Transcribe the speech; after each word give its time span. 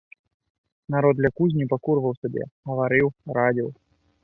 Народ 0.95 1.15
ля 1.25 1.29
кузні 1.41 1.67
пакурваў 1.75 2.17
сабе, 2.21 2.49
гаварыў, 2.71 3.07
радзіў. 3.39 3.73